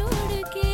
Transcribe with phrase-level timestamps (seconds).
[0.00, 0.69] छोड़ के